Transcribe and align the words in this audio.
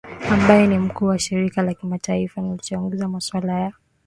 ambaye 0.29 0.67
ni 0.67 0.79
mkuu 0.79 1.05
wa 1.05 1.19
shirika 1.19 1.61
la 1.61 1.73
kimataifa 1.73 2.41
linalochunguza 2.41 3.07
maswala 3.07 3.59
ya 3.59 3.71